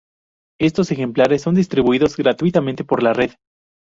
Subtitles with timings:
[0.59, 3.33] Estos ejemplares son distribuidos gratuitamente por la red.